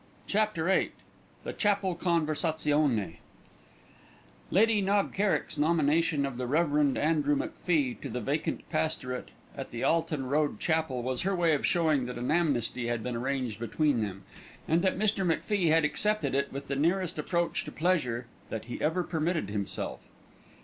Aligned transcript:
CHAPTER 0.25 0.65
VIII 0.65 0.93
THE 1.43 1.53
CHAPEL 1.53 1.93
CONVERSAZIONE 1.93 3.17
Lady 4.49 4.81
Knob 4.81 5.13
Kerrick's 5.13 5.59
nomination 5.59 6.25
of 6.25 6.37
the 6.39 6.47
Rev. 6.47 6.97
Andrew 6.97 7.35
MacFie 7.35 8.01
to 8.01 8.09
the 8.09 8.19
vacant 8.19 8.67
pastorate 8.71 9.29
at 9.55 9.69
the 9.69 9.83
Alton 9.83 10.25
Road 10.25 10.59
Chapel 10.59 11.03
was 11.03 11.21
her 11.21 11.35
way 11.35 11.53
of 11.53 11.67
showing 11.67 12.07
that 12.07 12.17
an 12.17 12.31
amnesty 12.31 12.87
had 12.87 13.03
been 13.03 13.15
arranged 13.15 13.59
between 13.59 14.01
them, 14.01 14.23
and 14.67 14.81
Mr. 14.83 15.23
MacFie 15.23 15.69
had 15.69 15.85
accepted 15.85 16.33
it 16.33 16.51
with 16.51 16.65
the 16.65 16.75
nearest 16.75 17.19
approach 17.19 17.63
to 17.65 17.71
pleasure 17.71 18.25
that 18.49 18.65
he 18.65 18.81
ever 18.81 19.03
permitted 19.03 19.51
himself. 19.51 19.99